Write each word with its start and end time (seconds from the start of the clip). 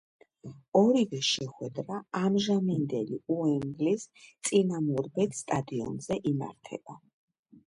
ორივე 0.79 1.17
შეხვედრა 1.31 1.97
ამჟამინდელი 2.21 3.19
„უემბლის“ 3.35 4.07
წინამორბედ 4.49 5.39
სტადიონზე 5.43 6.19
იმართება. 6.33 6.99